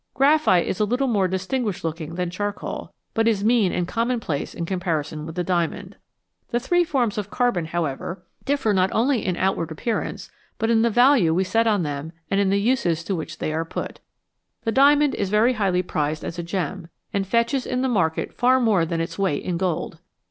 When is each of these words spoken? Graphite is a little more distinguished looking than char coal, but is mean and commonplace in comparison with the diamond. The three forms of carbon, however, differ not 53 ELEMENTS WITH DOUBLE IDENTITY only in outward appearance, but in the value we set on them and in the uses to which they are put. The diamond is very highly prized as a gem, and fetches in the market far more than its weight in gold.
Graphite 0.15 0.65
is 0.65 0.79
a 0.79 0.85
little 0.85 1.05
more 1.05 1.27
distinguished 1.27 1.83
looking 1.83 2.15
than 2.15 2.31
char 2.31 2.51
coal, 2.51 2.91
but 3.13 3.27
is 3.27 3.43
mean 3.43 3.71
and 3.71 3.87
commonplace 3.87 4.55
in 4.55 4.65
comparison 4.65 5.27
with 5.27 5.35
the 5.35 5.43
diamond. 5.43 5.95
The 6.49 6.59
three 6.59 6.83
forms 6.83 7.19
of 7.19 7.29
carbon, 7.29 7.65
however, 7.65 8.25
differ 8.43 8.73
not 8.73 8.89
53 8.89 8.97
ELEMENTS 8.99 9.27
WITH 9.27 9.35
DOUBLE 9.35 9.37
IDENTITY 9.37 9.45
only 9.45 9.45
in 9.45 9.45
outward 9.45 9.71
appearance, 9.71 10.31
but 10.57 10.69
in 10.71 10.81
the 10.81 10.89
value 10.89 11.35
we 11.35 11.43
set 11.43 11.67
on 11.67 11.83
them 11.83 12.13
and 12.31 12.39
in 12.39 12.49
the 12.49 12.57
uses 12.59 13.03
to 13.03 13.13
which 13.15 13.37
they 13.37 13.53
are 13.53 13.63
put. 13.63 13.99
The 14.63 14.71
diamond 14.71 15.13
is 15.13 15.29
very 15.29 15.53
highly 15.53 15.83
prized 15.83 16.23
as 16.23 16.39
a 16.39 16.43
gem, 16.43 16.87
and 17.13 17.27
fetches 17.27 17.67
in 17.67 17.83
the 17.83 17.87
market 17.87 18.33
far 18.33 18.59
more 18.59 18.87
than 18.87 19.01
its 19.01 19.19
weight 19.19 19.43
in 19.43 19.57
gold. 19.57 19.99